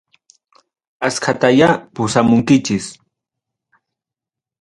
Askatayá 1.07 1.69
pusamunkichis. 1.93 2.85